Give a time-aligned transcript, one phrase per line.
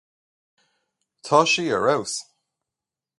[1.27, 2.13] Tá sí ar fheabhas.